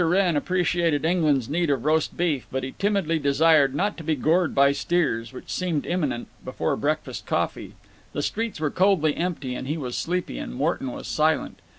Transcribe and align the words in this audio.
Wrenn 0.03 0.35
appreciated 0.35 1.05
England's 1.05 1.47
need 1.47 1.69
of 1.69 1.85
roast 1.85 2.17
beef, 2.17 2.47
but 2.51 2.63
he 2.63 2.73
timidly 2.79 3.19
desired 3.19 3.75
not 3.75 3.97
to 3.97 4.03
be 4.03 4.15
gored 4.15 4.55
by 4.55 4.71
steers, 4.71 5.31
which 5.31 5.47
seemed 5.51 5.85
imminent, 5.85 6.27
before 6.43 6.75
breakfast 6.75 7.27
coffee. 7.27 7.75
The 8.13 8.23
streets 8.23 8.59
were 8.59 8.71
coldly 8.71 9.15
empty, 9.15 9.53
and 9.53 9.67
he 9.67 9.77
was 9.77 9.95
sleepy, 9.95 10.39
and 10.39 10.55
Morton 10.55 10.91
was 10.91 11.07
silent. 11.07 11.59